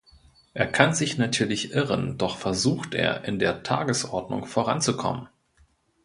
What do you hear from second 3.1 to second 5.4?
in der Tagesordnung voranzukommen.